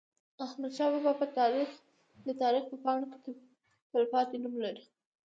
[0.45, 1.25] احمدشاه بابا
[2.27, 3.31] د تاریخ په پاڼو کې
[3.91, 4.85] تلپاتې نوم لري.